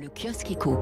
Le 0.00 0.08
kiosque 0.08 0.52
éco. 0.52 0.78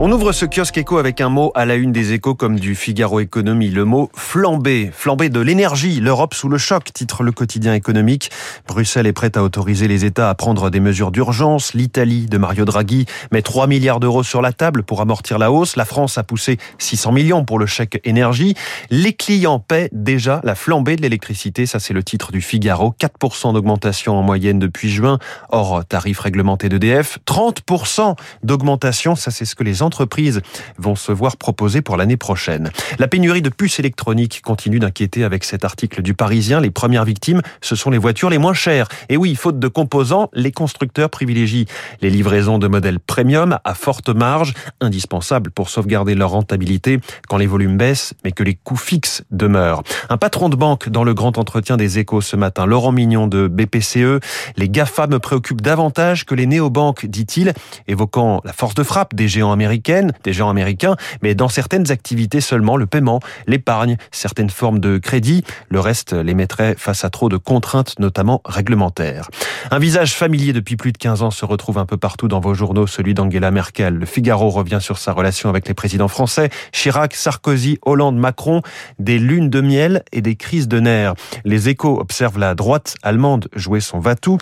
On 0.00 0.10
ouvre 0.10 0.32
ce 0.32 0.44
kiosque 0.44 0.76
éco 0.76 0.98
avec 0.98 1.20
un 1.20 1.28
mot 1.28 1.52
à 1.54 1.64
la 1.64 1.76
une 1.76 1.92
des 1.92 2.12
échos 2.14 2.34
comme 2.34 2.58
du 2.58 2.74
Figaro 2.74 3.20
Économie, 3.20 3.70
le 3.70 3.84
mot 3.84 4.10
flambé, 4.16 4.90
flambé 4.92 5.28
de 5.28 5.38
l'énergie, 5.38 6.00
l'Europe 6.00 6.34
sous 6.34 6.48
le 6.48 6.58
choc, 6.58 6.92
titre 6.92 7.22
le 7.22 7.30
quotidien 7.30 7.74
économique. 7.74 8.32
Bruxelles 8.66 9.06
est 9.06 9.12
prête 9.12 9.36
à 9.36 9.44
autoriser 9.44 9.86
les 9.86 10.04
États 10.04 10.30
à 10.30 10.34
prendre 10.34 10.68
des 10.68 10.80
mesures 10.80 11.12
d'urgence. 11.12 11.74
L'Italie 11.74 12.26
de 12.26 12.38
Mario 12.38 12.64
Draghi 12.64 13.06
met 13.30 13.40
3 13.40 13.68
milliards 13.68 14.00
d'euros 14.00 14.24
sur 14.24 14.42
la 14.42 14.52
table 14.52 14.82
pour 14.82 15.00
amortir 15.00 15.38
la 15.38 15.52
hausse. 15.52 15.76
La 15.76 15.84
France 15.84 16.18
a 16.18 16.24
poussé 16.24 16.58
600 16.78 17.12
millions 17.12 17.44
pour 17.44 17.60
le 17.60 17.66
chèque 17.66 18.00
énergie. 18.02 18.56
Les 18.90 19.12
clients 19.12 19.60
paient 19.60 19.90
déjà 19.92 20.40
la 20.42 20.56
flambée 20.56 20.96
de 20.96 21.02
l'électricité, 21.02 21.66
ça 21.66 21.78
c'est 21.78 21.94
le 21.94 22.02
titre 22.02 22.32
du 22.32 22.40
Figaro. 22.40 22.92
4% 23.00 23.54
d'augmentation 23.54 24.18
en 24.18 24.22
moyenne 24.22 24.58
depuis 24.58 24.90
juin, 24.90 25.20
hors 25.50 25.84
tarif 25.84 26.18
réglementé 26.18 26.68
d'EDF. 26.68 27.20
30% 27.28 28.16
d'augmentation, 28.42 29.14
ça 29.14 29.30
c'est 29.30 29.44
ce 29.44 29.54
que 29.54 29.62
les 29.62 29.83
entreprises 29.84 30.40
vont 30.78 30.96
se 30.96 31.12
voir 31.12 31.36
proposer 31.36 31.82
pour 31.82 31.96
l'année 31.96 32.16
prochaine. 32.16 32.70
La 32.98 33.08
pénurie 33.08 33.42
de 33.42 33.50
puces 33.50 33.78
électroniques 33.78 34.42
continue 34.42 34.78
d'inquiéter 34.78 35.24
avec 35.24 35.44
cet 35.44 35.64
article 35.64 36.02
du 36.02 36.14
Parisien. 36.14 36.60
Les 36.60 36.70
premières 36.70 37.04
victimes, 37.04 37.42
ce 37.60 37.76
sont 37.76 37.90
les 37.90 37.98
voitures 37.98 38.30
les 38.30 38.38
moins 38.38 38.54
chères. 38.54 38.88
Et 39.08 39.16
oui, 39.16 39.34
faute 39.34 39.58
de 39.58 39.68
composants, 39.68 40.30
les 40.32 40.52
constructeurs 40.52 41.10
privilégient 41.10 41.66
les 42.00 42.10
livraisons 42.10 42.58
de 42.58 42.66
modèles 42.66 42.98
premium 42.98 43.58
à 43.64 43.74
forte 43.74 44.08
marge, 44.08 44.54
indispensables 44.80 45.50
pour 45.50 45.68
sauvegarder 45.68 46.14
leur 46.14 46.30
rentabilité 46.30 47.00
quand 47.28 47.36
les 47.36 47.46
volumes 47.46 47.76
baissent, 47.76 48.14
mais 48.24 48.32
que 48.32 48.42
les 48.42 48.54
coûts 48.54 48.76
fixes 48.76 49.22
demeurent. 49.30 49.82
Un 50.08 50.16
patron 50.16 50.48
de 50.48 50.56
banque 50.56 50.88
dans 50.88 51.04
le 51.04 51.14
grand 51.14 51.38
entretien 51.38 51.76
des 51.76 51.98
échos 51.98 52.20
ce 52.20 52.36
matin, 52.36 52.66
Laurent 52.66 52.92
Mignon 52.92 53.26
de 53.26 53.48
BPCE, 53.48 54.20
les 54.56 54.68
GAFA 54.68 55.06
me 55.06 55.18
préoccupent 55.18 55.60
davantage 55.60 56.24
que 56.24 56.34
les 56.34 56.46
néobanques, 56.46 57.06
dit-il, 57.06 57.52
évoquant 57.88 58.40
la 58.44 58.52
force 58.52 58.74
de 58.74 58.82
frappe 58.82 59.14
des 59.14 59.28
géants 59.28 59.52
américains 59.52 59.73
des 59.78 60.32
géants 60.32 60.50
américains, 60.50 60.96
mais 61.22 61.34
dans 61.34 61.48
certaines 61.48 61.90
activités 61.90 62.40
seulement, 62.40 62.76
le 62.76 62.86
paiement, 62.86 63.20
l'épargne, 63.46 63.96
certaines 64.10 64.50
formes 64.50 64.78
de 64.78 64.98
crédit. 64.98 65.44
Le 65.68 65.80
reste 65.80 66.12
les 66.12 66.34
mettrait 66.34 66.74
face 66.76 67.04
à 67.04 67.10
trop 67.10 67.28
de 67.28 67.36
contraintes, 67.36 67.98
notamment 67.98 68.40
réglementaires. 68.44 69.28
Un 69.70 69.78
visage 69.78 70.14
familier 70.14 70.52
depuis 70.52 70.76
plus 70.76 70.92
de 70.92 70.98
15 70.98 71.22
ans 71.22 71.30
se 71.30 71.44
retrouve 71.44 71.78
un 71.78 71.86
peu 71.86 71.96
partout 71.96 72.28
dans 72.28 72.40
vos 72.40 72.54
journaux, 72.54 72.86
celui 72.86 73.14
d'Angela 73.14 73.50
Merkel. 73.50 73.94
Le 73.94 74.06
Figaro 74.06 74.50
revient 74.50 74.78
sur 74.80 74.98
sa 74.98 75.12
relation 75.12 75.48
avec 75.48 75.68
les 75.68 75.74
présidents 75.74 76.08
français, 76.08 76.50
Chirac, 76.72 77.14
Sarkozy, 77.14 77.78
Hollande, 77.82 78.16
Macron, 78.16 78.62
des 78.98 79.18
lunes 79.18 79.50
de 79.50 79.60
miel 79.60 80.02
et 80.12 80.22
des 80.22 80.36
crises 80.36 80.68
de 80.68 80.80
nerfs. 80.80 81.14
Les 81.44 81.68
échos 81.68 81.98
observent 82.00 82.38
la 82.38 82.54
droite 82.54 82.94
allemande 83.02 83.48
jouer 83.54 83.80
son 83.80 83.98
va-tout 83.98 84.38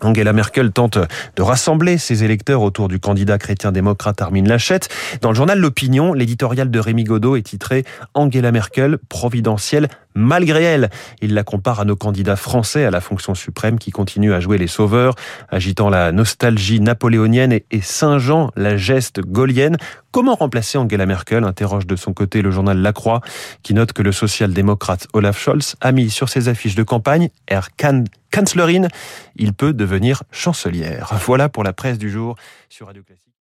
Angela 0.00 0.32
Merkel 0.32 0.70
tente 0.72 0.98
de 0.98 1.42
rassembler 1.42 1.98
ses 1.98 2.24
électeurs 2.24 2.62
autour 2.62 2.88
du 2.88 2.98
candidat 2.98 3.38
chrétien-démocrate 3.38 4.20
Armin 4.22 4.44
Laschet. 4.44 4.80
Dans 5.20 5.30
le 5.30 5.34
journal 5.34 5.58
L'Opinion, 5.58 6.12
l'éditorial 6.12 6.70
de 6.70 6.78
Rémi 6.78 7.04
Godot 7.04 7.36
est 7.36 7.42
titré 7.42 7.84
Angela 8.14 8.52
Merkel, 8.52 8.98
providentielle 9.08 9.88
malgré 10.16 10.64
elle. 10.64 10.90
Il 11.22 11.34
la 11.34 11.44
compare 11.44 11.78
à 11.78 11.84
nos 11.84 11.94
candidats 11.94 12.34
français 12.34 12.84
à 12.84 12.90
la 12.90 13.00
fonction 13.00 13.34
suprême 13.34 13.78
qui 13.78 13.92
continuent 13.92 14.32
à 14.32 14.40
jouer 14.40 14.58
les 14.58 14.66
sauveurs, 14.66 15.14
agitant 15.48 15.88
la 15.88 16.10
nostalgie 16.10 16.80
napoléonienne 16.80 17.52
et 17.52 17.80
Saint-Jean, 17.80 18.50
la 18.56 18.76
geste 18.76 19.20
gaulienne. 19.20 19.76
Comment 20.10 20.34
remplacer 20.34 20.78
Angela 20.78 21.06
Merkel 21.06 21.44
interroge 21.44 21.86
de 21.86 21.94
son 21.94 22.14
côté 22.14 22.42
le 22.42 22.50
journal 22.50 22.78
La 22.78 22.92
Croix, 22.92 23.20
qui 23.62 23.74
note 23.74 23.92
que 23.92 24.02
le 24.02 24.12
social-démocrate 24.12 25.06
Olaf 25.12 25.38
Scholz 25.38 25.76
a 25.80 25.92
mis 25.92 26.10
sur 26.10 26.28
ses 26.28 26.48
affiches 26.48 26.74
de 26.74 26.82
campagne 26.82 27.28
Air 27.48 27.68
Kanzlerin, 27.76 28.88
il 29.36 29.52
peut 29.52 29.72
devenir 29.72 30.22
chancelière. 30.30 31.12
Voilà 31.26 31.48
pour 31.48 31.64
la 31.64 31.72
presse 31.72 31.98
du 31.98 32.10
jour 32.10 32.36
sur 32.68 32.86
Radio 32.86 33.02
Classique. 33.02 33.26